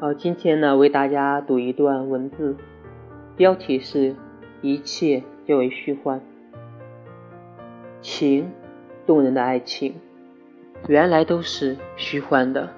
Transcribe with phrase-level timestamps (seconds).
[0.00, 2.56] 好，今天呢，为大家读一段文字，
[3.36, 4.16] 标题是
[4.60, 6.20] “一切皆为虚幻”。
[8.02, 8.50] 情，
[9.06, 9.94] 动人的爱情，
[10.88, 12.70] 原来都是虚幻的。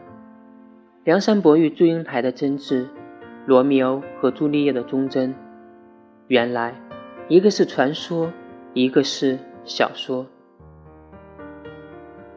[1.04, 2.84] 梁山伯与祝英台的真挚，
[3.46, 5.34] 罗密欧和朱丽叶的忠贞，
[6.28, 6.74] 原来
[7.28, 8.30] 一个是传说，
[8.74, 10.26] 一个是小说。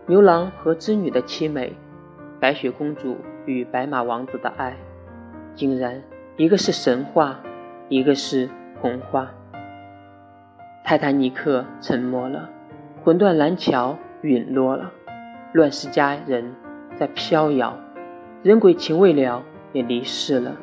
[0.07, 1.73] 牛郎和织女的凄美。
[2.39, 4.77] 白雪公主与白马王子的爱，
[5.55, 6.01] 竟然
[6.37, 7.41] 一个是神话，
[7.89, 8.49] 一个是
[8.81, 9.29] 童话。
[10.85, 12.49] 泰坦尼克沉没了，
[13.03, 14.91] 魂断蓝桥陨落了，
[15.51, 16.55] 乱世佳人
[16.95, 17.77] 在飘摇，
[18.41, 19.43] 人鬼情未了
[19.73, 20.55] 也离世了。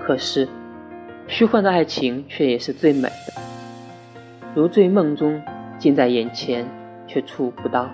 [0.00, 0.48] 可是，
[1.28, 3.34] 虚幻的爱情却也是最美的，
[4.54, 5.42] 如醉梦中，
[5.78, 6.66] 近在眼前
[7.06, 7.90] 却触不到。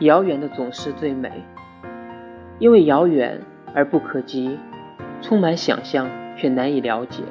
[0.00, 1.30] 遥远的总是最美，
[2.58, 3.40] 因为遥远
[3.74, 4.58] 而不可及，
[5.22, 7.22] 充满想象却难以了解。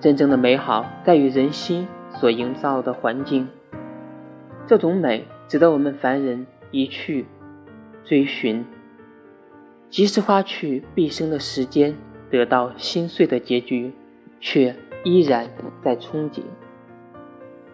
[0.00, 3.48] 真正的美好在于人心所营造的环境，
[4.66, 7.26] 这种美值得我们凡人一去
[8.04, 8.64] 追寻。
[9.88, 11.94] 即使花去毕生的时间，
[12.30, 13.92] 得到心碎的结局，
[14.40, 15.48] 却依然
[15.82, 16.42] 在憧憬。